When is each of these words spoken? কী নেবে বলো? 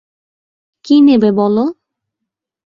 কী 0.85 0.95
নেবে 1.07 1.29
বলো? 1.39 1.65